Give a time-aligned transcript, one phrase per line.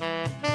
[0.00, 0.53] Música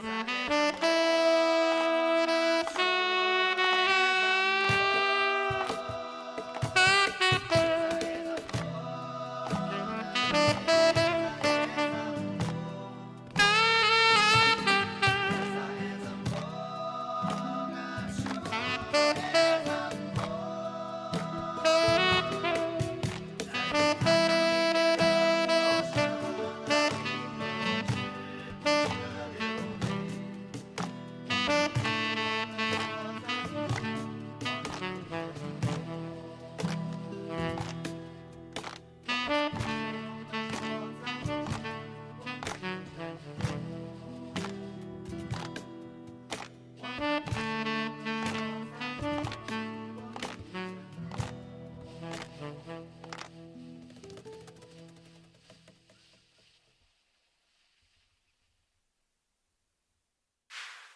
[0.00, 0.31] Bye.